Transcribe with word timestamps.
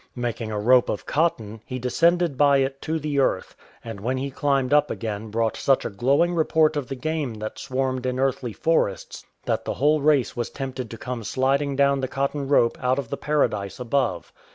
Making 0.15 0.49
a 0.49 0.59
rope 0.59 0.89
of 0.89 1.05
cotton, 1.05 1.61
he 1.63 1.77
descended 1.77 2.35
by 2.35 2.57
it 2.57 2.81
to 2.81 2.97
the 2.97 3.19
earth, 3.19 3.55
and 3.83 3.99
when 3.99 4.17
he 4.17 4.31
climbed 4.31 4.73
up 4.73 4.89
again 4.89 5.29
brought 5.29 5.55
such 5.55 5.85
a 5.85 5.91
glowing 5.91 6.33
report 6.33 6.75
of 6.75 6.87
the 6.87 6.95
game 6.95 7.35
that 7.35 7.59
swarmed 7.59 8.07
in 8.07 8.17
earthly 8.19 8.51
forests 8.51 9.23
that 9.45 9.63
the 9.63 9.75
whole 9.75 10.01
race 10.01 10.35
was 10.35 10.49
tempted 10.49 10.89
to 10.89 10.97
come 10.97 11.23
sliding 11.23 11.75
down 11.75 11.99
the 11.99 12.07
cotton 12.07 12.47
rope 12.47 12.79
out 12.81 12.97
ot 12.97 13.09
the 13.11 13.15
Paradise 13.15 13.79
above. 13.79 14.33